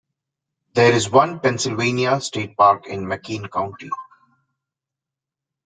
[0.73, 3.91] There is one Pennsylvania state park in McKean County.